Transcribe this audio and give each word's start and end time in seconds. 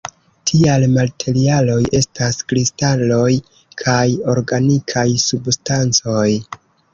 Tiaj 0.51 0.77
materialoj 0.93 1.83
estas 1.99 2.39
kristaloj 2.53 3.27
kaj 3.83 4.01
organikaj 4.35 5.05
substancoj. 5.27 6.27